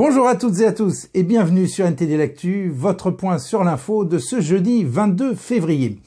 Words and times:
Bonjour 0.00 0.28
à 0.28 0.36
toutes 0.36 0.60
et 0.60 0.64
à 0.64 0.72
tous 0.72 1.08
et 1.12 1.24
bienvenue 1.24 1.66
sur 1.66 1.84
NTD 1.84 2.16
L'Actu, 2.16 2.70
votre 2.72 3.10
point 3.10 3.38
sur 3.38 3.64
l'info 3.64 4.04
de 4.04 4.18
ce 4.18 4.40
jeudi 4.40 4.84
22 4.84 5.34
février. 5.34 5.98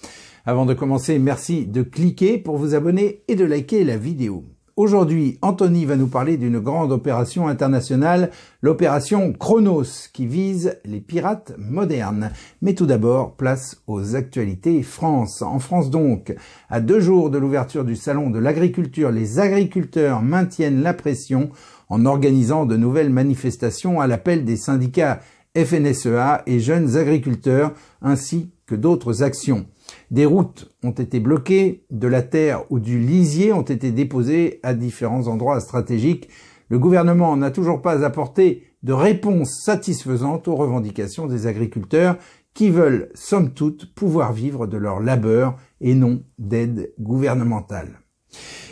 Avant 0.45 0.65
de 0.65 0.73
commencer, 0.73 1.19
merci 1.19 1.65
de 1.65 1.81
cliquer 1.81 2.37
pour 2.37 2.55
vous 2.55 2.73
abonner 2.73 3.23
et 3.27 3.35
de 3.35 3.43
liker 3.43 3.83
la 3.83 3.97
vidéo. 3.97 4.45
Aujourd'hui, 4.77 5.37
Anthony 5.41 5.83
va 5.83 5.97
nous 5.97 6.07
parler 6.07 6.37
d'une 6.37 6.59
grande 6.59 6.93
opération 6.93 7.49
internationale, 7.49 8.31
l'opération 8.61 9.33
Chronos, 9.33 10.07
qui 10.13 10.25
vise 10.25 10.79
les 10.85 11.01
pirates 11.01 11.53
modernes. 11.57 12.31
Mais 12.61 12.73
tout 12.73 12.85
d'abord, 12.85 13.35
place 13.35 13.81
aux 13.87 14.15
actualités 14.15 14.81
France. 14.83 15.41
En 15.41 15.59
France 15.59 15.89
donc, 15.89 16.33
à 16.69 16.79
deux 16.79 17.01
jours 17.01 17.29
de 17.29 17.37
l'ouverture 17.37 17.83
du 17.83 17.97
salon 17.97 18.29
de 18.29 18.39
l'agriculture, 18.39 19.11
les 19.11 19.39
agriculteurs 19.39 20.21
maintiennent 20.21 20.81
la 20.81 20.93
pression 20.93 21.49
en 21.91 22.05
organisant 22.05 22.65
de 22.65 22.77
nouvelles 22.77 23.09
manifestations 23.09 23.99
à 23.99 24.07
l'appel 24.07 24.45
des 24.45 24.55
syndicats 24.55 25.19
FNSEA 25.57 26.41
et 26.47 26.61
jeunes 26.61 26.95
agriculteurs, 26.95 27.73
ainsi 28.01 28.53
que 28.65 28.75
d'autres 28.75 29.23
actions. 29.23 29.65
Des 30.09 30.25
routes 30.25 30.73
ont 30.83 30.91
été 30.91 31.19
bloquées, 31.19 31.83
de 31.91 32.07
la 32.07 32.21
terre 32.21 32.63
ou 32.69 32.79
du 32.79 32.97
lisier 32.97 33.51
ont 33.51 33.61
été 33.61 33.91
déposées 33.91 34.61
à 34.63 34.73
différents 34.73 35.27
endroits 35.27 35.59
stratégiques. 35.59 36.29
Le 36.69 36.79
gouvernement 36.79 37.35
n'a 37.35 37.51
toujours 37.51 37.81
pas 37.81 38.05
apporté 38.05 38.63
de 38.83 38.93
réponse 38.93 39.61
satisfaisante 39.61 40.47
aux 40.47 40.55
revendications 40.55 41.27
des 41.27 41.45
agriculteurs 41.45 42.15
qui 42.53 42.69
veulent, 42.69 43.09
somme 43.15 43.51
toute, 43.53 43.93
pouvoir 43.93 44.31
vivre 44.31 44.65
de 44.65 44.77
leur 44.77 45.01
labeur 45.01 45.57
et 45.81 45.93
non 45.93 46.23
d'aide 46.39 46.93
gouvernementale. 46.99 48.00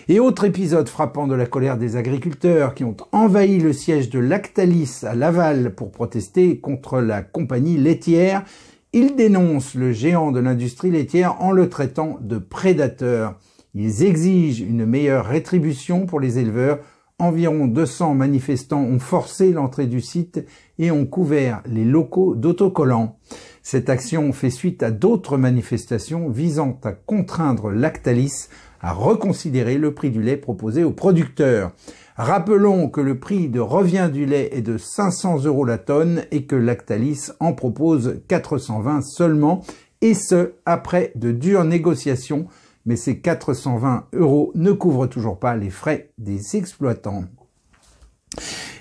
Et 0.07 0.19
autre 0.19 0.43
épisode 0.43 0.89
frappant 0.89 1.27
de 1.27 1.35
la 1.35 1.45
colère 1.45 1.77
des 1.77 1.95
agriculteurs 1.95 2.73
qui 2.73 2.83
ont 2.83 2.97
envahi 3.11 3.59
le 3.59 3.73
siège 3.73 4.09
de 4.09 4.17
Lactalis 4.17 5.01
à 5.03 5.13
Laval 5.13 5.75
pour 5.75 5.91
protester 5.91 6.59
contre 6.59 6.99
la 6.99 7.21
compagnie 7.21 7.77
laitière, 7.77 8.43
ils 8.91 9.15
dénoncent 9.15 9.75
le 9.75 9.91
géant 9.91 10.31
de 10.31 10.39
l'industrie 10.39 10.89
laitière 10.89 11.39
en 11.43 11.51
le 11.51 11.69
traitant 11.69 12.17
de 12.21 12.39
prédateur. 12.39 13.35
Ils 13.75 14.03
exigent 14.03 14.65
une 14.67 14.85
meilleure 14.85 15.25
rétribution 15.25 16.07
pour 16.07 16.19
les 16.19 16.39
éleveurs. 16.39 16.79
Environ 17.19 17.67
200 17.67 18.15
manifestants 18.15 18.81
ont 18.81 18.97
forcé 18.97 19.51
l'entrée 19.51 19.85
du 19.85 20.01
site 20.01 20.43
et 20.79 20.89
ont 20.89 21.05
couvert 21.05 21.61
les 21.67 21.85
locaux 21.85 22.33
d'autocollants. 22.33 23.19
Cette 23.61 23.89
action 23.89 24.33
fait 24.33 24.49
suite 24.49 24.81
à 24.81 24.89
d'autres 24.89 25.37
manifestations 25.37 26.29
visant 26.29 26.79
à 26.83 26.93
contraindre 26.93 27.69
Lactalis 27.69 28.47
à 28.81 28.93
reconsidérer 28.93 29.77
le 29.77 29.93
prix 29.93 30.09
du 30.09 30.21
lait 30.21 30.37
proposé 30.37 30.83
aux 30.83 30.91
producteurs. 30.91 31.71
Rappelons 32.15 32.89
que 32.89 33.01
le 33.01 33.17
prix 33.17 33.47
de 33.47 33.59
revient 33.59 34.09
du 34.11 34.25
lait 34.25 34.49
est 34.51 34.61
de 34.61 34.77
500 34.77 35.45
euros 35.45 35.65
la 35.65 35.77
tonne 35.77 36.23
et 36.31 36.45
que 36.45 36.55
Lactalis 36.55 37.29
en 37.39 37.53
propose 37.53 38.21
420 38.27 39.01
seulement, 39.01 39.61
et 40.01 40.13
ce, 40.13 40.53
après 40.65 41.11
de 41.15 41.31
dures 41.31 41.63
négociations, 41.63 42.47
mais 42.85 42.95
ces 42.95 43.19
420 43.19 44.07
euros 44.13 44.51
ne 44.55 44.71
couvrent 44.71 45.07
toujours 45.07 45.39
pas 45.39 45.55
les 45.55 45.69
frais 45.69 46.11
des 46.17 46.55
exploitants. 46.55 47.23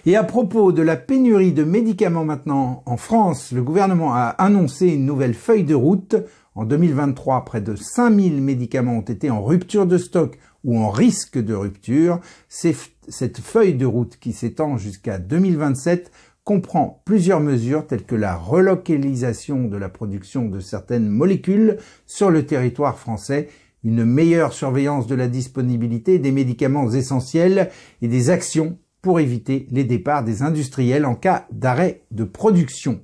Et 0.09 0.17
à 0.17 0.25
propos 0.25 0.73
de 0.73 0.81
la 0.81 0.97
pénurie 0.97 1.53
de 1.53 1.65
médicaments 1.65 2.25
maintenant 2.25 2.83
en 2.87 2.97
France, 2.97 3.53
le 3.53 3.63
gouvernement 3.63 4.15
a 4.15 4.29
annoncé 4.39 4.87
une 4.87 5.05
nouvelle 5.05 5.35
feuille 5.35 5.65
de 5.65 5.75
route 5.75 6.17
en 6.55 6.65
2023, 6.65 7.45
près 7.45 7.61
de 7.61 7.77
5000 7.77 8.41
médicaments 8.41 8.97
ont 8.97 9.03
été 9.03 9.29
en 9.29 9.45
rupture 9.45 9.85
de 9.85 9.99
stock 9.99 10.39
ou 10.65 10.79
en 10.79 10.89
risque 10.89 11.37
de 11.39 11.53
rupture. 11.53 12.21
Cette 12.49 13.39
feuille 13.39 13.75
de 13.75 13.85
route 13.85 14.17
qui 14.17 14.33
s'étend 14.33 14.79
jusqu'à 14.79 15.19
2027 15.19 16.11
comprend 16.43 17.03
plusieurs 17.05 17.41
mesures 17.41 17.87
telles 17.87 18.07
que 18.07 18.17
la 18.17 18.35
relocalisation 18.35 19.69
de 19.69 19.77
la 19.77 19.91
production 19.91 20.49
de 20.49 20.61
certaines 20.61 21.11
molécules 21.11 21.77
sur 22.07 22.31
le 22.31 22.47
territoire 22.47 22.99
français, 22.99 23.49
une 23.85 24.07
meilleure 24.07 24.55
surveillance 24.55 25.07
de 25.07 25.17
la 25.17 25.29
disponibilité 25.29 26.19
des 26.19 26.33
médicaments 26.33 26.91
essentiels 26.91 27.69
et 28.01 28.09
des 28.09 28.31
actions 28.31 28.79
pour 29.03 29.21
éviter 29.21 29.67
les 29.71 29.85
départs 29.85 30.25
des 30.25 30.43
industriels 30.43 31.07
en 31.07 31.15
cas 31.15 31.47
d'arrêt 31.51 32.03
de 32.11 32.25
production. 32.25 33.01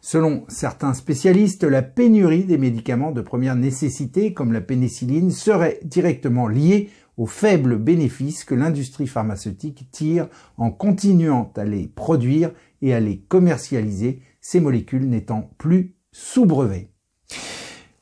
Selon 0.00 0.44
certains 0.48 0.92
spécialistes, 0.92 1.64
la 1.64 1.80
pénurie 1.80 2.44
des 2.44 2.58
médicaments 2.58 3.10
de 3.10 3.22
première 3.22 3.56
nécessité, 3.56 4.34
comme 4.34 4.52
la 4.52 4.60
pénicilline, 4.60 5.30
serait 5.30 5.80
directement 5.82 6.46
liée 6.46 6.90
aux 7.16 7.26
faibles 7.26 7.78
bénéfices 7.78 8.44
que 8.44 8.54
l'industrie 8.54 9.06
pharmaceutique 9.06 9.88
tire 9.90 10.28
en 10.58 10.70
continuant 10.70 11.50
à 11.56 11.64
les 11.64 11.86
produire 11.86 12.52
et 12.82 12.92
à 12.92 13.00
les 13.00 13.20
commercialiser, 13.20 14.20
ces 14.40 14.60
molécules 14.60 15.08
n'étant 15.08 15.50
plus 15.56 15.94
sous 16.12 16.44
brevet. 16.44 16.90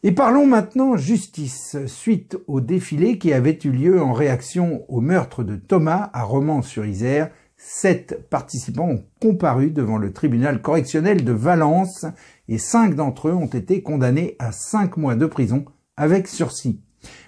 Et 0.04 0.10
parlons 0.12 0.46
maintenant 0.46 0.96
justice, 0.96 1.76
suite 1.86 2.36
au 2.48 2.60
défilé 2.60 3.18
qui 3.18 3.32
avait 3.32 3.58
eu 3.62 3.70
lieu 3.70 4.02
en 4.02 4.12
réaction 4.12 4.84
au 4.88 5.00
meurtre 5.00 5.44
de 5.44 5.54
Thomas 5.54 6.10
à 6.12 6.24
Romans-sur-Isère, 6.24 7.30
Sept 7.64 8.28
participants 8.28 8.88
ont 8.88 9.04
comparu 9.20 9.70
devant 9.70 9.96
le 9.96 10.12
tribunal 10.12 10.60
correctionnel 10.60 11.24
de 11.24 11.30
Valence 11.30 12.04
et 12.48 12.58
cinq 12.58 12.96
d'entre 12.96 13.28
eux 13.28 13.34
ont 13.34 13.46
été 13.46 13.82
condamnés 13.82 14.34
à 14.40 14.50
cinq 14.50 14.96
mois 14.96 15.14
de 15.14 15.26
prison 15.26 15.64
avec 15.96 16.26
sursis. 16.26 16.80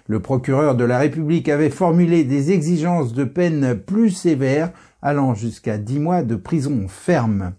Le 0.09 0.19
procureur 0.19 0.75
de 0.75 0.83
la 0.83 0.99
République 0.99 1.49
avait 1.49 1.71
formulé 1.71 2.25
des 2.25 2.51
exigences 2.51 3.12
de 3.12 3.23
peine 3.23 3.77
plus 3.77 4.11
sévères 4.11 4.73
allant 5.03 5.37
jusqu'à 5.37 5.79
dix 5.79 6.01
mois 6.01 6.25
de 6.25 6.35
prison 6.35 6.89
ferme. 6.89 7.53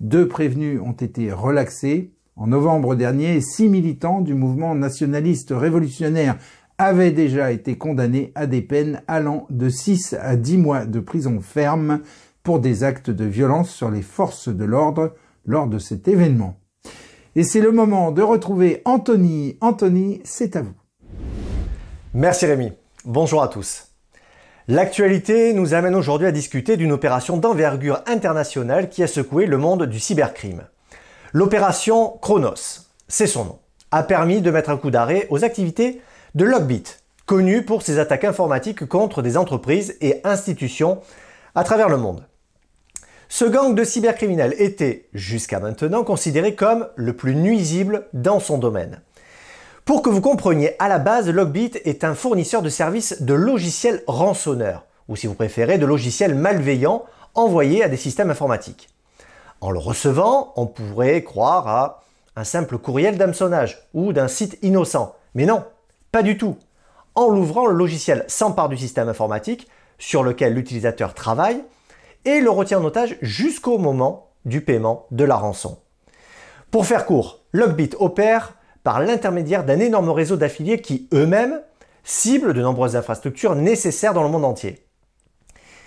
Deux 0.00 0.26
prévenus 0.26 0.80
ont 0.80 0.92
été 0.92 1.30
relaxés. 1.30 2.15
En 2.38 2.48
novembre 2.48 2.94
dernier, 2.94 3.40
six 3.40 3.66
militants 3.66 4.20
du 4.20 4.34
mouvement 4.34 4.74
nationaliste 4.74 5.54
révolutionnaire 5.56 6.36
avait 6.76 7.10
déjà 7.10 7.50
été 7.50 7.78
condamné 7.78 8.32
à 8.34 8.46
des 8.46 8.60
peines 8.60 9.02
allant 9.08 9.46
de 9.48 9.70
6 9.70 10.14
à 10.20 10.36
10 10.36 10.58
mois 10.58 10.84
de 10.84 11.00
prison 11.00 11.40
ferme 11.40 12.00
pour 12.42 12.60
des 12.60 12.84
actes 12.84 13.08
de 13.08 13.24
violence 13.24 13.70
sur 13.70 13.90
les 13.90 14.02
forces 14.02 14.48
de 14.48 14.64
l'ordre 14.66 15.14
lors 15.46 15.66
de 15.66 15.78
cet 15.78 16.08
événement. 16.08 16.60
Et 17.36 17.42
c'est 17.42 17.62
le 17.62 17.72
moment 17.72 18.12
de 18.12 18.20
retrouver 18.20 18.82
Anthony. 18.84 19.56
Anthony, 19.62 20.20
c'est 20.24 20.56
à 20.56 20.62
vous. 20.62 20.74
Merci 22.12 22.44
Rémi. 22.44 22.72
Bonjour 23.06 23.42
à 23.42 23.48
tous. 23.48 23.94
L'actualité 24.68 25.54
nous 25.54 25.72
amène 25.72 25.94
aujourd'hui 25.94 26.26
à 26.26 26.32
discuter 26.32 26.76
d'une 26.76 26.92
opération 26.92 27.38
d'envergure 27.38 28.02
internationale 28.06 28.90
qui 28.90 29.02
a 29.02 29.06
secoué 29.06 29.46
le 29.46 29.56
monde 29.56 29.84
du 29.84 30.00
cybercrime. 30.00 30.64
L'opération 31.32 32.18
Chronos, 32.22 32.86
c'est 33.08 33.26
son 33.26 33.44
nom, 33.44 33.58
a 33.90 34.02
permis 34.02 34.40
de 34.40 34.50
mettre 34.50 34.70
un 34.70 34.76
coup 34.76 34.90
d'arrêt 34.90 35.26
aux 35.30 35.44
activités 35.44 36.00
de 36.34 36.44
Logbit, 36.44 36.84
connu 37.26 37.64
pour 37.64 37.82
ses 37.82 37.98
attaques 37.98 38.24
informatiques 38.24 38.86
contre 38.86 39.22
des 39.22 39.36
entreprises 39.36 39.96
et 40.00 40.20
institutions 40.24 41.00
à 41.54 41.64
travers 41.64 41.88
le 41.88 41.96
monde. 41.96 42.24
Ce 43.28 43.44
gang 43.44 43.74
de 43.74 43.82
cybercriminels 43.82 44.54
était, 44.58 45.08
jusqu'à 45.12 45.58
maintenant, 45.58 46.04
considéré 46.04 46.54
comme 46.54 46.88
le 46.94 47.14
plus 47.14 47.34
nuisible 47.34 48.06
dans 48.12 48.38
son 48.38 48.58
domaine. 48.58 49.00
Pour 49.84 50.02
que 50.02 50.10
vous 50.10 50.20
compreniez, 50.20 50.76
à 50.78 50.88
la 50.88 51.00
base, 51.00 51.28
Logbit 51.28 51.72
est 51.84 52.04
un 52.04 52.14
fournisseur 52.14 52.62
de 52.62 52.68
services 52.68 53.22
de 53.22 53.34
logiciels 53.34 54.02
rançonneurs, 54.06 54.84
ou 55.08 55.16
si 55.16 55.26
vous 55.26 55.34
préférez, 55.34 55.78
de 55.78 55.86
logiciels 55.86 56.34
malveillants 56.36 57.04
envoyés 57.34 57.82
à 57.82 57.88
des 57.88 57.96
systèmes 57.96 58.30
informatiques. 58.30 58.88
En 59.60 59.70
le 59.70 59.78
recevant, 59.78 60.52
on 60.56 60.66
pourrait 60.66 61.22
croire 61.22 61.68
à 61.68 62.02
un 62.36 62.44
simple 62.44 62.78
courriel 62.78 63.16
d'hameçonnage 63.16 63.88
ou 63.94 64.12
d'un 64.12 64.28
site 64.28 64.58
innocent. 64.62 65.14
Mais 65.34 65.46
non, 65.46 65.64
pas 66.12 66.22
du 66.22 66.36
tout. 66.36 66.56
En 67.14 67.28
l'ouvrant, 67.28 67.66
le 67.66 67.74
logiciel 67.74 68.24
s'empare 68.28 68.68
du 68.68 68.76
système 68.76 69.08
informatique 69.08 69.68
sur 69.98 70.22
lequel 70.22 70.52
l'utilisateur 70.52 71.14
travaille 71.14 71.64
et 72.26 72.40
le 72.40 72.50
retient 72.50 72.80
en 72.80 72.84
otage 72.84 73.16
jusqu'au 73.22 73.78
moment 73.78 74.30
du 74.44 74.60
paiement 74.60 75.06
de 75.10 75.24
la 75.24 75.36
rançon. 75.36 75.78
Pour 76.70 76.86
faire 76.86 77.06
court, 77.06 77.40
Logbit 77.52 77.90
opère 77.98 78.54
par 78.82 79.00
l'intermédiaire 79.00 79.64
d'un 79.64 79.80
énorme 79.80 80.10
réseau 80.10 80.36
d'affiliés 80.36 80.80
qui 80.80 81.08
eux-mêmes 81.12 81.60
ciblent 82.04 82.52
de 82.52 82.62
nombreuses 82.62 82.96
infrastructures 82.96 83.56
nécessaires 83.56 84.14
dans 84.14 84.22
le 84.22 84.28
monde 84.28 84.44
entier. 84.44 84.86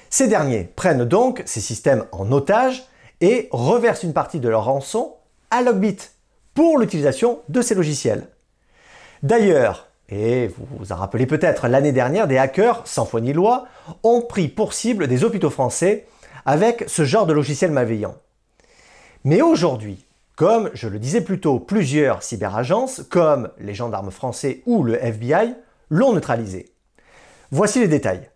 Ces 0.09 0.27
derniers 0.27 0.63
prennent 0.63 1.05
donc 1.05 1.43
ces 1.45 1.61
systèmes 1.61 2.05
en 2.11 2.31
otage 2.31 2.87
et 3.21 3.47
reversent 3.51 4.03
une 4.03 4.13
partie 4.13 4.39
de 4.39 4.49
leur 4.49 4.65
rançon 4.65 5.15
à 5.51 5.61
Logbit 5.61 5.97
pour 6.53 6.77
l'utilisation 6.77 7.39
de 7.49 7.61
ces 7.61 7.75
logiciels. 7.75 8.27
D'ailleurs, 9.23 9.87
et 10.09 10.47
vous 10.47 10.65
vous 10.77 10.91
en 10.91 10.95
rappelez 10.95 11.25
peut-être, 11.25 11.67
l'année 11.67 11.91
dernière, 11.91 12.27
des 12.27 12.37
hackers, 12.37 12.81
sans 12.85 13.05
foi 13.05 13.21
ni 13.21 13.33
loi, 13.33 13.67
ont 14.03 14.21
pris 14.21 14.47
pour 14.47 14.73
cible 14.73 15.07
des 15.07 15.23
hôpitaux 15.23 15.49
français 15.49 16.07
avec 16.45 16.85
ce 16.87 17.05
genre 17.05 17.25
de 17.25 17.33
logiciel 17.33 17.71
malveillant. 17.71 18.15
Mais 19.23 19.41
aujourd'hui, 19.41 20.05
comme 20.35 20.71
je 20.73 20.87
le 20.87 20.99
disais 20.99 21.21
plus 21.21 21.39
tôt, 21.39 21.59
plusieurs 21.59 22.23
cyberagences, 22.23 23.03
comme 23.09 23.49
les 23.59 23.73
gendarmes 23.73 24.09
français 24.11 24.63
ou 24.65 24.83
le 24.83 24.95
FBI, 25.03 25.53
l'ont 25.89 26.13
neutralisé. 26.13 26.73
Voici 27.51 27.79
les 27.79 27.87
détails. 27.87 28.29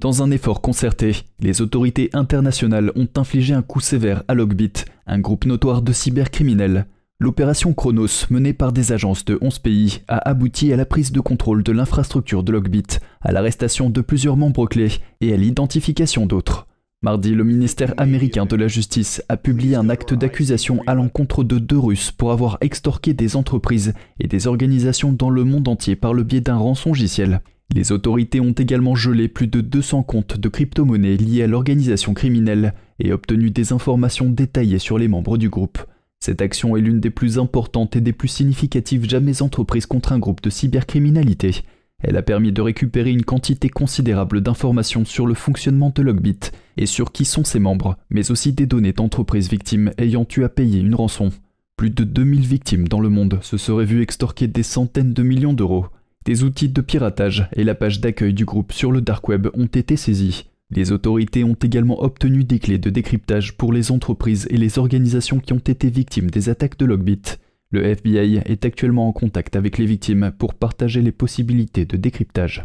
Dans 0.00 0.22
un 0.22 0.30
effort 0.30 0.62
concerté, 0.62 1.16
les 1.38 1.60
autorités 1.60 2.08
internationales 2.14 2.92
ont 2.96 3.08
infligé 3.16 3.52
un 3.52 3.62
coup 3.62 3.80
sévère 3.80 4.22
à 4.26 4.34
Logbit, 4.34 4.72
un 5.06 5.18
groupe 5.18 5.44
notoire 5.44 5.82
de 5.82 5.92
cybercriminels. 5.92 6.86
L'opération 7.20 7.74
Chronos, 7.74 8.26
menée 8.30 8.54
par 8.54 8.72
des 8.72 8.92
agences 8.92 9.24
de 9.26 9.38
11 9.42 9.58
pays, 9.58 10.00
a 10.08 10.16
abouti 10.28 10.72
à 10.72 10.76
la 10.76 10.86
prise 10.86 11.12
de 11.12 11.20
contrôle 11.20 11.62
de 11.62 11.72
l'infrastructure 11.72 12.42
de 12.42 12.52
Logbit, 12.52 12.98
à 13.20 13.32
l'arrestation 13.32 13.90
de 13.90 14.00
plusieurs 14.00 14.38
membres 14.38 14.66
clés 14.66 14.92
et 15.20 15.34
à 15.34 15.36
l'identification 15.36 16.24
d'autres. 16.24 16.66
Mardi, 17.02 17.34
le 17.34 17.44
ministère 17.44 17.94
américain 17.98 18.46
de 18.46 18.56
la 18.56 18.68
Justice 18.68 19.22
a 19.28 19.36
publié 19.36 19.76
un 19.76 19.90
acte 19.90 20.14
d'accusation 20.14 20.80
à 20.86 20.94
l'encontre 20.94 21.44
de 21.44 21.58
deux 21.58 21.78
Russes 21.78 22.12
pour 22.12 22.32
avoir 22.32 22.56
extorqué 22.60 23.12
des 23.12 23.36
entreprises 23.36 23.92
et 24.18 24.26
des 24.26 24.46
organisations 24.46 25.12
dans 25.12 25.30
le 25.30 25.44
monde 25.44 25.68
entier 25.68 25.96
par 25.96 26.14
le 26.14 26.22
biais 26.22 26.40
d'un 26.40 26.56
rançongiciel. 26.56 27.42
Les 27.74 27.90
autorités 27.90 28.38
ont 28.40 28.52
également 28.52 28.94
gelé 28.94 29.28
plus 29.28 29.46
de 29.46 29.62
200 29.62 30.02
comptes 30.02 30.36
de 30.36 30.48
crypto-monnaies 30.50 31.16
liés 31.16 31.42
à 31.42 31.46
l'organisation 31.46 32.12
criminelle 32.12 32.74
et 32.98 33.12
obtenu 33.14 33.50
des 33.50 33.72
informations 33.72 34.28
détaillées 34.28 34.78
sur 34.78 34.98
les 34.98 35.08
membres 35.08 35.38
du 35.38 35.48
groupe. 35.48 35.78
Cette 36.20 36.42
action 36.42 36.76
est 36.76 36.82
l'une 36.82 37.00
des 37.00 37.10
plus 37.10 37.38
importantes 37.38 37.96
et 37.96 38.02
des 38.02 38.12
plus 38.12 38.28
significatives 38.28 39.08
jamais 39.08 39.40
entreprises 39.40 39.86
contre 39.86 40.12
un 40.12 40.18
groupe 40.18 40.42
de 40.42 40.50
cybercriminalité. 40.50 41.62
Elle 41.98 42.18
a 42.18 42.22
permis 42.22 42.52
de 42.52 42.60
récupérer 42.60 43.10
une 43.10 43.24
quantité 43.24 43.70
considérable 43.70 44.42
d'informations 44.42 45.06
sur 45.06 45.26
le 45.26 45.34
fonctionnement 45.34 45.92
de 45.94 46.02
Logbit 46.02 46.50
et 46.76 46.86
sur 46.86 47.10
qui 47.10 47.24
sont 47.24 47.44
ses 47.44 47.58
membres, 47.58 47.96
mais 48.10 48.30
aussi 48.30 48.52
des 48.52 48.66
données 48.66 48.92
d'entreprises 48.92 49.48
victimes 49.48 49.92
ayant 49.96 50.26
eu 50.36 50.44
à 50.44 50.50
payer 50.50 50.80
une 50.80 50.94
rançon. 50.94 51.30
Plus 51.76 51.90
de 51.90 52.04
2000 52.04 52.40
victimes 52.40 52.86
dans 52.86 53.00
le 53.00 53.08
monde 53.08 53.38
se 53.40 53.56
seraient 53.56 53.86
vues 53.86 54.02
extorquer 54.02 54.46
des 54.46 54.62
centaines 54.62 55.14
de 55.14 55.22
millions 55.22 55.54
d'euros. 55.54 55.86
Des 56.24 56.44
outils 56.44 56.68
de 56.68 56.80
piratage 56.80 57.48
et 57.52 57.64
la 57.64 57.74
page 57.74 58.00
d'accueil 58.00 58.32
du 58.32 58.44
groupe 58.44 58.72
sur 58.72 58.92
le 58.92 59.00
dark 59.00 59.26
web 59.28 59.48
ont 59.54 59.66
été 59.66 59.96
saisis. 59.96 60.48
Les 60.70 60.92
autorités 60.92 61.42
ont 61.42 61.56
également 61.60 62.00
obtenu 62.02 62.44
des 62.44 62.60
clés 62.60 62.78
de 62.78 62.90
décryptage 62.90 63.56
pour 63.56 63.72
les 63.72 63.90
entreprises 63.90 64.46
et 64.48 64.56
les 64.56 64.78
organisations 64.78 65.40
qui 65.40 65.52
ont 65.52 65.58
été 65.58 65.90
victimes 65.90 66.30
des 66.30 66.48
attaques 66.48 66.78
de 66.78 66.86
Logbit. 66.86 67.22
Le 67.70 67.84
FBI 67.84 68.40
est 68.44 68.64
actuellement 68.64 69.08
en 69.08 69.12
contact 69.12 69.56
avec 69.56 69.78
les 69.78 69.86
victimes 69.86 70.32
pour 70.38 70.54
partager 70.54 71.02
les 71.02 71.10
possibilités 71.10 71.86
de 71.86 71.96
décryptage. 71.96 72.62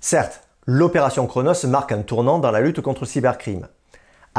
Certes, 0.00 0.42
l'opération 0.66 1.26
Chronos 1.26 1.66
marque 1.68 1.92
un 1.92 2.02
tournant 2.02 2.40
dans 2.40 2.50
la 2.50 2.60
lutte 2.60 2.80
contre 2.80 3.02
le 3.02 3.06
cybercrime. 3.06 3.68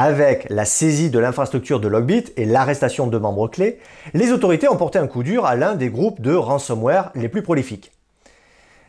Avec 0.00 0.46
la 0.48 0.64
saisie 0.64 1.10
de 1.10 1.18
l'infrastructure 1.18 1.80
de 1.80 1.88
Logbit 1.88 2.26
et 2.36 2.44
l'arrestation 2.44 3.08
de 3.08 3.18
membres 3.18 3.48
clés, 3.48 3.80
les 4.14 4.30
autorités 4.30 4.68
ont 4.68 4.76
porté 4.76 5.00
un 5.00 5.08
coup 5.08 5.24
dur 5.24 5.44
à 5.44 5.56
l'un 5.56 5.74
des 5.74 5.90
groupes 5.90 6.20
de 6.20 6.32
ransomware 6.32 7.10
les 7.16 7.28
plus 7.28 7.42
prolifiques. 7.42 7.90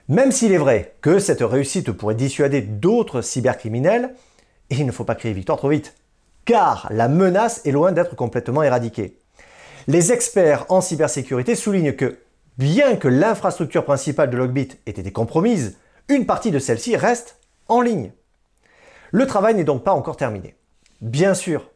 Même 0.07 0.31
s'il 0.31 0.51
est 0.51 0.59
vrai 0.59 0.93
que 1.01 1.17
cette 1.17 1.41
réussite 1.41 1.91
pourrait 1.93 2.13
dissuader 2.13 2.61
d'autres 2.61 3.21
cybercriminels, 3.21 4.13
il 4.69 4.85
ne 4.85 4.91
faut 4.91 5.03
pas 5.03 5.15
crier 5.15 5.33
victoire 5.33 5.57
trop 5.57 5.69
vite, 5.69 5.95
car 6.45 6.87
la 6.91 7.07
menace 7.07 7.65
est 7.65 7.71
loin 7.71 7.91
d'être 7.91 8.15
complètement 8.15 8.61
éradiquée. 8.61 9.17
Les 9.87 10.11
experts 10.11 10.67
en 10.69 10.79
cybersécurité 10.79 11.55
soulignent 11.55 11.93
que, 11.93 12.19
bien 12.59 12.97
que 12.97 13.07
l'infrastructure 13.07 13.83
principale 13.83 14.29
de 14.29 14.37
Logbit 14.37 14.77
ait 14.85 14.91
été 14.91 15.11
compromise, 15.11 15.75
une 16.07 16.27
partie 16.27 16.51
de 16.51 16.59
celle-ci 16.59 16.95
reste 16.95 17.39
en 17.67 17.81
ligne. 17.81 18.11
Le 19.09 19.25
travail 19.25 19.55
n'est 19.55 19.63
donc 19.63 19.83
pas 19.83 19.93
encore 19.93 20.15
terminé. 20.15 20.53
Bien 21.01 21.33
sûr, 21.33 21.69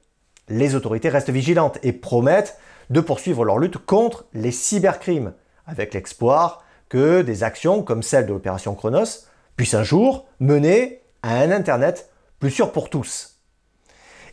les 0.50 0.76
autorités 0.76 1.10
restent 1.10 1.30
vigilantes 1.30 1.80
et 1.84 1.94
promettent 1.94 2.58
de 2.90 3.00
poursuivre 3.00 3.46
leur 3.46 3.58
lutte 3.58 3.78
contre 3.78 4.26
les 4.34 4.52
cybercrimes, 4.52 5.34
avec 5.66 5.94
l'espoir 5.94 6.64
que 6.90 7.22
des 7.22 7.44
actions 7.44 7.84
comme 7.84 8.04
celle 8.04 8.26
de 8.26 8.34
l'opération 8.34 8.76
Chronos 8.76 9.26
puissent 9.56 9.74
un 9.74 9.84
jour 9.84 10.26
mener 10.40 11.02
à 11.22 11.38
un 11.38 11.52
Internet 11.52 12.10
plus 12.40 12.52
sûr 12.52 12.72
pour 12.72 12.90
tous. 12.90 13.40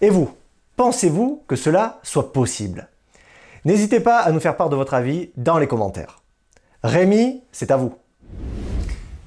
Et 0.00 0.10
vous, 0.10 0.30
pensez-vous 0.76 1.44
que 1.46 1.56
cela 1.56 2.00
soit 2.02 2.32
possible? 2.32 2.88
N'hésitez 3.64 4.00
pas 4.00 4.18
à 4.18 4.32
nous 4.32 4.40
faire 4.40 4.56
part 4.56 4.70
de 4.70 4.76
votre 4.76 4.94
avis 4.94 5.30
dans 5.36 5.58
les 5.58 5.68
commentaires. 5.68 6.22
Rémi, 6.82 7.44
c'est 7.52 7.70
à 7.70 7.76
vous. 7.76 7.94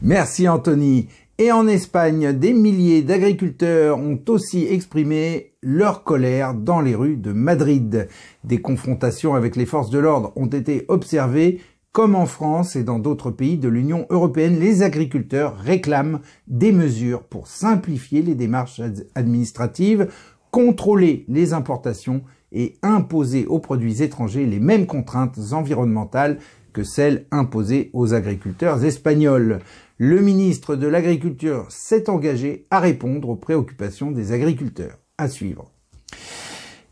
Merci 0.01 0.50
Anthony. 0.50 1.07
Et 1.43 1.51
en 1.51 1.67
Espagne, 1.67 2.31
des 2.31 2.53
milliers 2.53 3.01
d'agriculteurs 3.01 3.99
ont 3.99 4.17
aussi 4.29 4.65
exprimé 4.65 5.51
leur 5.61 6.05
colère 6.05 6.53
dans 6.53 6.79
les 6.79 6.95
rues 6.95 7.17
de 7.17 7.33
Madrid. 7.33 8.07
Des 8.45 8.61
confrontations 8.61 9.35
avec 9.35 9.57
les 9.57 9.65
forces 9.65 9.89
de 9.89 9.99
l'ordre 9.99 10.31
ont 10.37 10.47
été 10.47 10.85
observées, 10.87 11.59
comme 11.91 12.15
en 12.15 12.27
France 12.27 12.77
et 12.77 12.85
dans 12.85 12.97
d'autres 12.97 13.29
pays 13.29 13.57
de 13.57 13.67
l'Union 13.67 14.05
européenne, 14.09 14.57
les 14.57 14.83
agriculteurs 14.83 15.57
réclament 15.57 16.21
des 16.47 16.71
mesures 16.71 17.23
pour 17.23 17.47
simplifier 17.47 18.21
les 18.21 18.35
démarches 18.35 18.79
administratives, 19.13 20.07
contrôler 20.49 21.25
les 21.27 21.51
importations 21.51 22.21
et 22.53 22.77
imposer 22.83 23.47
aux 23.47 23.59
produits 23.59 24.01
étrangers 24.01 24.45
les 24.45 24.61
mêmes 24.61 24.85
contraintes 24.85 25.37
environnementales 25.51 26.37
que 26.71 26.83
celles 26.83 27.25
imposées 27.31 27.89
aux 27.91 28.13
agriculteurs 28.13 28.85
espagnols. 28.85 29.59
Le 30.05 30.19
ministre 30.19 30.75
de 30.75 30.85
l'Agriculture 30.85 31.65
s'est 31.69 32.09
engagé 32.09 32.67
à 32.69 32.81
répondre 32.81 33.29
aux 33.29 33.38
préoccupations 33.38 34.11
des 34.11 34.33
agriculteurs. 34.33 35.00
À 35.17 35.29
suivre. 35.29 35.71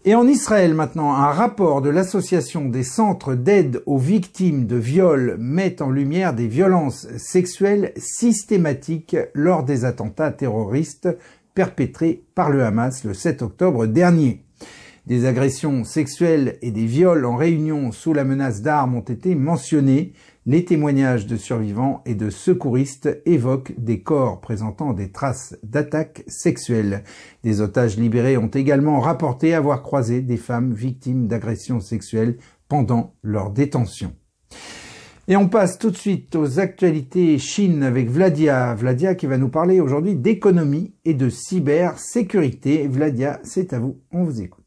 Et 0.05 0.15
en 0.15 0.25
Israël 0.29 0.73
maintenant, 0.73 1.13
un 1.15 1.29
rapport 1.33 1.81
de 1.81 1.89
l'Association 1.89 2.69
des 2.69 2.83
centres 2.83 3.35
d'aide 3.35 3.83
aux 3.85 3.97
victimes 3.97 4.65
de 4.65 4.77
viols 4.77 5.35
met 5.39 5.81
en 5.81 5.89
lumière 5.89 6.33
des 6.33 6.47
violences 6.47 7.05
sexuelles 7.17 7.91
systématiques 7.97 9.17
lors 9.33 9.65
des 9.65 9.83
attentats 9.83 10.31
terroristes 10.31 11.09
perpétrés 11.53 12.23
par 12.33 12.49
le 12.49 12.63
Hamas 12.63 13.03
le 13.03 13.13
7 13.13 13.41
octobre 13.41 13.87
dernier. 13.87 14.45
Des 15.05 15.25
agressions 15.25 15.83
sexuelles 15.83 16.59
et 16.61 16.71
des 16.71 16.85
viols 16.85 17.25
en 17.25 17.35
réunion 17.35 17.91
sous 17.91 18.13
la 18.13 18.23
menace 18.23 18.61
d'armes 18.61 18.95
ont 18.95 19.01
été 19.01 19.35
mentionnés. 19.35 20.13
Les 20.51 20.65
témoignages 20.65 21.27
de 21.27 21.37
survivants 21.37 22.01
et 22.05 22.13
de 22.13 22.29
secouristes 22.29 23.21
évoquent 23.25 23.73
des 23.77 24.01
corps 24.01 24.41
présentant 24.41 24.91
des 24.91 25.09
traces 25.09 25.57
d'attaques 25.63 26.25
sexuelles. 26.27 27.05
Des 27.41 27.61
otages 27.61 27.95
libérés 27.95 28.35
ont 28.35 28.49
également 28.49 28.99
rapporté 28.99 29.53
avoir 29.53 29.81
croisé 29.81 30.19
des 30.19 30.35
femmes 30.35 30.73
victimes 30.73 31.29
d'agressions 31.29 31.79
sexuelles 31.79 32.35
pendant 32.67 33.13
leur 33.23 33.51
détention. 33.51 34.13
Et 35.29 35.37
on 35.37 35.47
passe 35.47 35.79
tout 35.79 35.89
de 35.89 35.95
suite 35.95 36.35
aux 36.35 36.59
actualités 36.59 37.37
Chine 37.37 37.81
avec 37.81 38.09
Vladia. 38.09 38.75
Vladia 38.75 39.15
qui 39.15 39.27
va 39.27 39.37
nous 39.37 39.47
parler 39.47 39.79
aujourd'hui 39.79 40.15
d'économie 40.15 40.93
et 41.05 41.13
de 41.13 41.29
cybersécurité. 41.29 42.89
Vladia, 42.89 43.39
c'est 43.45 43.71
à 43.71 43.79
vous, 43.79 44.01
on 44.11 44.25
vous 44.25 44.41
écoute. 44.41 44.60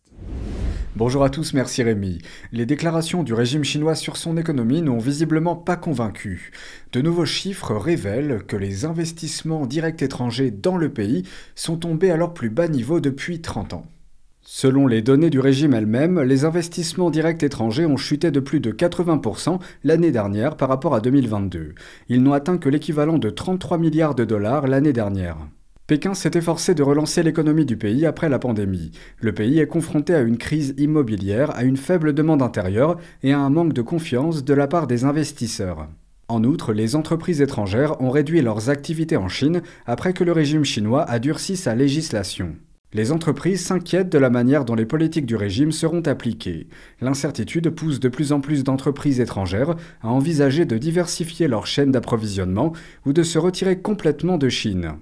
Bonjour 0.97 1.25
à 1.25 1.31
tous, 1.31 1.55
merci 1.55 1.83
Rémi. 1.83 2.19
Les 2.53 2.67
déclarations 2.67 3.25
du 3.25 3.35
régime 3.35 3.65
chinois 3.65 3.97
sur 3.97 4.17
son 4.17 4.37
économie 4.37 4.81
n'ont 4.81 4.99
visiblement 4.99 5.57
pas 5.57 5.75
convaincu. 5.75 6.53
De 6.93 7.01
nouveaux 7.01 7.27
chiffres 7.27 7.75
révèlent 7.75 8.45
que 8.47 8.57
les 8.57 8.85
investissements 8.85 9.67
directs 9.67 10.03
étrangers 10.03 10.53
dans 10.53 10.77
le 10.77 10.91
pays 10.91 11.25
sont 11.57 11.79
tombés 11.79 12.13
à 12.13 12.17
leur 12.17 12.33
plus 12.33 12.49
bas 12.49 12.69
niveau 12.69 13.01
depuis 13.01 13.41
30 13.41 13.73
ans. 13.73 13.87
Selon 14.43 14.87
les 14.87 15.03
données 15.03 15.31
du 15.31 15.41
régime 15.41 15.75
elle-même, 15.75 16.21
les 16.21 16.45
investissements 16.45 17.11
directs 17.11 17.43
étrangers 17.43 17.87
ont 17.87 17.97
chuté 17.97 18.31
de 18.31 18.39
plus 18.39 18.61
de 18.61 18.71
80% 18.71 19.59
l'année 19.83 20.13
dernière 20.13 20.57
par 20.57 20.69
rapport 20.69 20.95
à 20.95 21.01
2022. 21.01 21.75
Ils 22.09 22.23
n'ont 22.23 22.35
atteint 22.35 22.59
que 22.59 22.69
l'équivalent 22.69 23.19
de 23.19 23.31
33 23.31 23.79
milliards 23.79 24.15
de 24.15 24.25
dollars 24.25 24.69
l'année 24.69 24.93
dernière. 24.93 25.39
Pékin 25.87 26.15
s'est 26.15 26.31
efforcé 26.33 26.75
de 26.75 26.83
relancer 26.83 27.23
l'économie 27.23 27.67
du 27.67 27.77
pays 27.77 28.07
après 28.07 28.31
la 28.31 28.39
pandémie. 28.39 28.91
Le 29.21 29.35
pays 29.35 29.59
est 29.59 29.67
confronté 29.67 30.15
à 30.15 30.23
une 30.23 30.39
crise 30.39 30.75
immobilière, 30.79 31.55
à 31.55 31.65
une 31.65 31.77
faible 31.77 32.15
demande 32.15 32.41
intérieure 32.41 32.97
et 33.23 33.35
à 33.35 33.39
un 33.39 33.51
manque 33.51 33.75
de 33.75 33.83
confiance 33.83 34.45
de 34.45 34.55
la 34.55 34.67
part 34.67 34.87
des 34.87 35.05
investisseurs. 35.05 35.89
En 36.29 36.43
outre, 36.43 36.73
les 36.73 36.97
entreprises 36.97 37.43
étrangères 37.43 38.01
ont 38.01 38.09
réduit 38.09 38.41
leurs 38.41 38.71
activités 38.71 39.19
en 39.19 39.29
Chine 39.29 39.61
après 39.85 40.15
que 40.15 40.25
le 40.25 40.33
régime 40.33 40.65
chinois 40.65 41.03
a 41.03 41.19
durci 41.19 41.55
sa 41.55 41.75
législation. 41.75 42.57
Les 42.95 43.13
entreprises 43.13 43.67
s'inquiètent 43.67 44.09
de 44.09 44.17
la 44.17 44.31
manière 44.31 44.65
dont 44.65 44.77
les 44.77 44.87
politiques 44.87 45.27
du 45.27 45.37
régime 45.37 45.71
seront 45.71 46.01
appliquées. 46.07 46.67
L'incertitude 47.03 47.69
pousse 47.69 48.01
de 48.01 48.09
plus 48.09 48.33
en 48.33 48.41
plus 48.41 48.65
d'entreprises 48.65 49.21
étrangères 49.21 49.75
à 50.01 50.09
envisager 50.09 50.65
de 50.65 50.79
diversifier 50.79 51.47
leur 51.47 51.67
chaîne 51.67 51.93
d'approvisionnement 51.93 52.73
ou 53.05 53.13
de 53.13 53.23
se 53.23 53.39
retirer 53.39 53.81
complètement 53.81 54.39
de 54.39 54.49
Chine. 54.49 54.95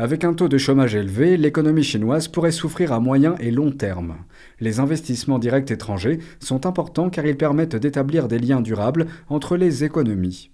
Avec 0.00 0.22
un 0.22 0.32
taux 0.32 0.46
de 0.46 0.58
chômage 0.58 0.94
élevé, 0.94 1.36
l'économie 1.36 1.82
chinoise 1.82 2.28
pourrait 2.28 2.52
souffrir 2.52 2.92
à 2.92 3.00
moyen 3.00 3.34
et 3.40 3.50
long 3.50 3.72
terme. 3.72 4.18
Les 4.60 4.78
investissements 4.78 5.40
directs 5.40 5.72
étrangers 5.72 6.20
sont 6.38 6.66
importants 6.66 7.10
car 7.10 7.26
ils 7.26 7.36
permettent 7.36 7.74
d'établir 7.74 8.28
des 8.28 8.38
liens 8.38 8.60
durables 8.60 9.08
entre 9.28 9.56
les 9.56 9.82
économies. 9.82 10.52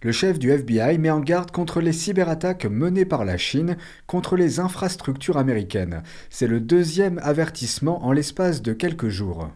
Le 0.00 0.10
chef 0.10 0.38
du 0.38 0.50
FBI 0.50 0.96
met 0.98 1.10
en 1.10 1.20
garde 1.20 1.50
contre 1.50 1.82
les 1.82 1.92
cyberattaques 1.92 2.64
menées 2.64 3.04
par 3.04 3.26
la 3.26 3.36
Chine 3.36 3.76
contre 4.06 4.36
les 4.36 4.58
infrastructures 4.58 5.36
américaines. 5.36 6.02
C'est 6.30 6.48
le 6.48 6.60
deuxième 6.60 7.20
avertissement 7.22 8.06
en 8.06 8.12
l'espace 8.12 8.62
de 8.62 8.72
quelques 8.72 9.10
jours. 9.10 9.50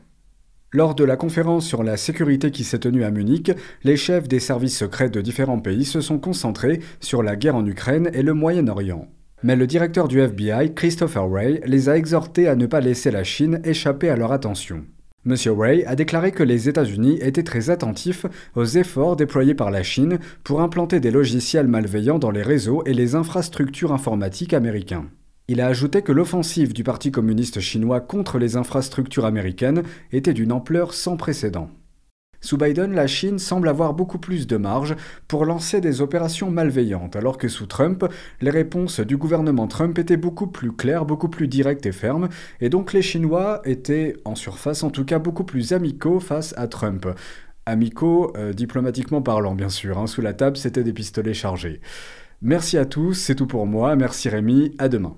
Lors 0.76 0.95
de 0.95 1.04
la 1.04 1.16
conférence 1.16 1.66
sur 1.66 1.83
la 1.83 1.97
sécurité 1.97 2.50
qui 2.50 2.62
s'est 2.62 2.80
tenue 2.80 3.02
à 3.02 3.11
Munich, 3.11 3.50
les 3.83 3.97
chefs 3.97 4.28
des 4.28 4.40
services 4.40 4.76
secrets 4.76 5.09
de 5.09 5.23
différents 5.23 5.59
pays 5.59 5.87
se 5.87 6.02
sont 6.02 6.18
concentrés 6.18 6.80
sur 7.00 7.23
la 7.23 7.35
guerre 7.35 7.56
en 7.56 7.64
Ukraine 7.64 8.11
et 8.12 8.21
le 8.21 8.35
Moyen-Orient. 8.35 9.09
Mais 9.42 9.56
le 9.56 9.66
directeur 9.66 10.06
du 10.06 10.21
FBI, 10.21 10.75
Christopher 10.75 11.26
Wray, 11.30 11.62
les 11.64 11.88
a 11.88 11.97
exhortés 11.97 12.47
à 12.47 12.56
ne 12.56 12.66
pas 12.66 12.83
laisser 12.83 13.11
la 13.11 13.25
Chine 13.25 13.62
échapper 13.64 14.11
à 14.11 14.16
leur 14.16 14.33
attention. 14.33 14.85
M. 15.25 15.35
Wray 15.47 15.83
a 15.87 15.97
déclaré 15.97 16.30
que 16.30 16.42
les 16.42 16.68
États-Unis 16.68 17.21
étaient 17.23 17.42
très 17.42 17.71
attentifs 17.71 18.26
aux 18.54 18.66
efforts 18.66 19.16
déployés 19.16 19.54
par 19.54 19.71
la 19.71 19.83
Chine 19.83 20.18
pour 20.45 20.61
implanter 20.61 21.00
des 21.00 21.11
logiciels 21.11 21.68
malveillants 21.68 22.18
dans 22.18 22.30
les 22.30 22.42
réseaux 22.42 22.83
et 22.85 22.92
les 22.92 23.14
infrastructures 23.14 23.95
informatiques 23.95 24.52
américains. 24.52 25.06
Il 25.49 25.61
a 25.61 25.69
ajouté 25.69 26.03
que 26.03 26.11
l'offensive 26.11 26.73
du 26.73 26.83
Parti 26.83 27.12
communiste 27.12 27.61
chinois 27.61 28.00
contre 28.00 28.38
les 28.38 28.57
infrastructures 28.57 29.25
américaines 29.25 29.85
était 30.11 30.35
d'une 30.35 30.50
ampleur 30.50 30.93
sans 30.93 31.17
précédent. 31.17 31.71
Sous 32.41 32.59
Biden, 32.59 32.93
la 32.93 33.07
Chine 33.07 33.38
semble 33.38 33.69
avoir 33.69 33.95
beaucoup 33.95 34.19
plus 34.19 34.49
de 34.49 34.57
marge 34.57 34.97
pour 35.29 35.45
lancer 35.45 35.81
des 35.81 36.00
opérations 36.00 36.50
malveillantes, 36.50 37.15
alors 37.15 37.38
que 37.38 37.47
sous 37.47 37.67
Trump, 37.67 38.05
les 38.41 38.50
réponses 38.50 38.99
du 38.99 39.17
gouvernement 39.17 39.69
Trump 39.69 39.99
étaient 39.99 40.17
beaucoup 40.17 40.49
plus 40.49 40.73
claires, 40.73 41.07
beaucoup 41.07 41.29
plus 41.29 41.47
directes 41.47 41.87
et 41.87 41.93
fermes, 41.93 42.29
et 42.61 42.69
donc 42.69 42.93
les 42.93 43.03
Chinois 43.03 43.62
étaient, 43.65 44.17
en 44.25 44.35
surface 44.35 44.83
en 44.83 44.91
tout 44.91 45.05
cas, 45.05 45.21
beaucoup 45.21 45.45
plus 45.45 45.73
amicaux 45.73 46.19
face 46.19 46.55
à 46.57 46.67
Trump. 46.67 47.07
Amicaux, 47.67 48.33
euh, 48.37 48.53
diplomatiquement 48.53 49.23
parlant 49.23 49.55
bien 49.55 49.69
sûr, 49.69 49.99
hein. 49.99 50.07
sous 50.09 50.23
la 50.23 50.35
table 50.35 50.57
c'était 50.57 50.85
des 50.85 50.93
pistolets 50.93 51.35
chargés. 51.35 51.81
Merci 52.43 52.79
à 52.79 52.85
tous, 52.85 53.15
c'est 53.15 53.37
tout 53.37 53.47
pour 53.47 53.67
moi, 53.67 53.95
merci 53.97 54.29
Rémi, 54.29 54.73
à 54.79 54.88
demain. 54.88 55.17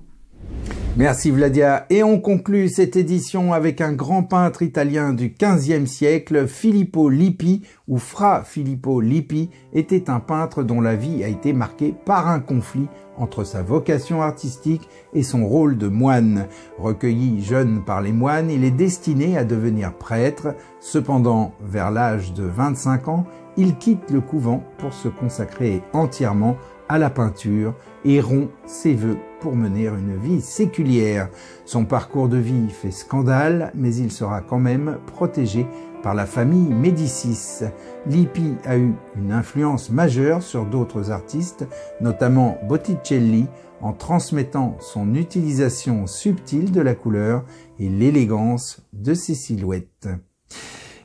Merci 0.99 1.31
Vladia. 1.31 1.85
Et 1.89 2.03
on 2.03 2.19
conclut 2.19 2.67
cette 2.67 2.97
édition 2.97 3.53
avec 3.53 3.79
un 3.79 3.93
grand 3.93 4.23
peintre 4.23 4.63
italien 4.63 5.13
du 5.13 5.33
XVe 5.39 5.85
siècle, 5.85 6.45
Filippo 6.45 7.09
Lippi, 7.09 7.61
ou 7.87 7.97
Fra 7.99 8.43
Filippo 8.43 8.99
Lippi, 8.99 9.49
était 9.71 10.09
un 10.09 10.19
peintre 10.19 10.61
dont 10.61 10.81
la 10.81 10.97
vie 10.97 11.23
a 11.23 11.29
été 11.29 11.53
marquée 11.53 11.95
par 12.05 12.27
un 12.27 12.41
conflit 12.41 12.87
entre 13.17 13.45
sa 13.45 13.61
vocation 13.61 14.21
artistique 14.21 14.89
et 15.13 15.23
son 15.23 15.45
rôle 15.45 15.77
de 15.77 15.87
moine. 15.87 16.47
Recueilli 16.77 17.41
jeune 17.43 17.85
par 17.85 18.01
les 18.01 18.11
moines, 18.11 18.49
il 18.49 18.65
est 18.65 18.71
destiné 18.71 19.37
à 19.37 19.45
devenir 19.45 19.93
prêtre. 19.93 20.55
Cependant, 20.81 21.53
vers 21.61 21.91
l'âge 21.91 22.33
de 22.33 22.43
25 22.43 23.07
ans, 23.07 23.25
il 23.55 23.77
quitte 23.77 24.11
le 24.11 24.21
couvent 24.21 24.63
pour 24.77 24.93
se 24.93 25.07
consacrer 25.07 25.81
entièrement 25.93 26.57
à 26.89 26.97
la 26.97 27.09
peinture 27.09 27.75
et 28.03 28.19
rompt 28.19 28.49
ses 28.65 28.95
vœux 28.95 29.17
pour 29.39 29.55
mener 29.55 29.87
une 29.87 30.17
vie 30.17 30.41
séculière. 30.41 31.29
Son 31.65 31.85
parcours 31.85 32.27
de 32.27 32.37
vie 32.37 32.69
fait 32.69 32.91
scandale, 32.91 33.71
mais 33.75 33.95
il 33.95 34.11
sera 34.11 34.41
quand 34.41 34.59
même 34.59 34.97
protégé 35.05 35.65
par 36.01 36.15
la 36.15 36.25
famille 36.25 36.73
Médicis. 36.73 37.65
Lippi 38.07 38.55
a 38.65 38.77
eu 38.77 38.93
une 39.15 39.31
influence 39.31 39.89
majeure 39.89 40.41
sur 40.41 40.65
d'autres 40.65 41.11
artistes, 41.11 41.67
notamment 42.01 42.57
Botticelli, 42.67 43.45
en 43.81 43.93
transmettant 43.93 44.77
son 44.79 45.13
utilisation 45.15 46.07
subtile 46.07 46.71
de 46.71 46.81
la 46.81 46.95
couleur 46.95 47.45
et 47.79 47.89
l'élégance 47.89 48.81
de 48.93 49.13
ses 49.13 49.35
silhouettes. 49.35 50.09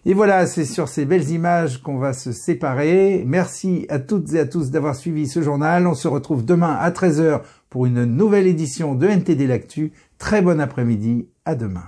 Et 0.07 0.13
voilà, 0.13 0.47
c'est 0.47 0.67
sur 0.67 0.89
ces 0.89 1.07
belles 1.07 1.31
images 1.31 1.81
qu'on 1.81 1.97
va 1.97 2.13
se 2.13 2.31
séparer. 2.33 3.25
Merci 3.27 3.87
à 3.89 3.99
toutes 3.99 4.33
et 4.35 4.41
à 4.41 4.47
tous 4.47 4.71
d'avoir 4.71 4.95
suivi 4.95 5.27
ce 5.27 5.41
journal. 5.41 5.87
On 5.87 5.95
se 5.95 6.09
retrouve 6.09 6.45
demain 6.45 6.77
à 6.79 6.91
13h 6.91 7.41
pour 7.71 7.87
une 7.87 8.05
nouvelle 8.05 8.47
édition 8.47 8.95
de 8.95 9.07
NTD 9.07 9.47
L'Actu. 9.47 9.93
Très 10.19 10.43
bon 10.43 10.61
après-midi. 10.61 11.29
À 11.47 11.55
demain. 11.55 11.85